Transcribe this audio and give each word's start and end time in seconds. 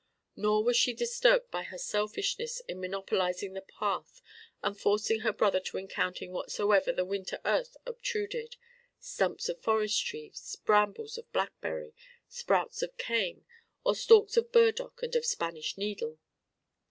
Nor 0.35 0.63
was 0.63 0.75
she 0.77 0.93
disturbed 0.93 1.51
by 1.51 1.61
her 1.61 1.77
selfishness 1.77 2.59
in 2.67 2.79
monopolizing 2.81 3.53
the 3.53 3.61
path 3.61 4.19
and 4.63 4.75
forcing 4.75 5.19
her 5.19 5.31
brother 5.31 5.59
to 5.59 5.77
encounter 5.77 6.27
whatsoever 6.27 6.91
the 6.91 7.05
winter 7.05 7.39
earth 7.45 7.77
obtruded 7.85 8.55
stumps 8.99 9.47
of 9.47 9.61
forest 9.61 10.03
trees, 10.03 10.57
brambles 10.65 11.19
of 11.19 11.31
blackberry, 11.31 11.93
sprouts 12.27 12.81
of 12.81 12.97
cane, 12.97 13.45
or 13.83 13.93
stalks 13.93 14.37
of 14.37 14.51
burdock 14.51 15.03
and 15.03 15.15
of 15.15 15.23
Spanish 15.23 15.77
needle. 15.77 16.17